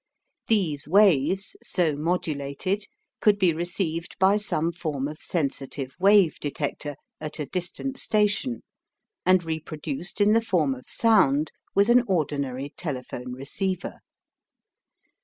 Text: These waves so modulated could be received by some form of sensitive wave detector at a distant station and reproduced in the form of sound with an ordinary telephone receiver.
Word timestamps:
These 0.47 0.87
waves 0.87 1.55
so 1.61 1.95
modulated 1.95 2.87
could 3.19 3.37
be 3.37 3.53
received 3.53 4.17
by 4.17 4.35
some 4.37 4.71
form 4.71 5.07
of 5.07 5.21
sensitive 5.21 5.95
wave 5.99 6.39
detector 6.39 6.95
at 7.19 7.37
a 7.37 7.45
distant 7.45 7.99
station 7.99 8.63
and 9.27 9.43
reproduced 9.43 10.19
in 10.19 10.31
the 10.31 10.41
form 10.41 10.73
of 10.73 10.89
sound 10.89 11.51
with 11.75 11.87
an 11.87 12.03
ordinary 12.07 12.71
telephone 12.75 13.33
receiver. 13.33 13.99